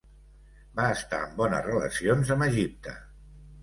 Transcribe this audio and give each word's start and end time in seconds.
Va 0.79 0.85
estar 0.95 1.21
en 1.27 1.37
bones 1.43 1.69
relacions 1.69 2.37
amb 2.39 2.51
Egipte. 2.51 3.01